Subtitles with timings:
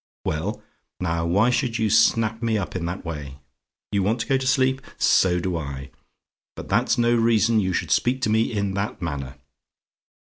[0.25, 0.63] "WELL?
[0.99, 3.37] "Now, why should you snap me up in that way?
[3.91, 4.81] "YOU WANT TO GO TO SLEEP?
[4.97, 5.91] "So do I;
[6.55, 9.35] but that's no reason you should speak to me in that manner.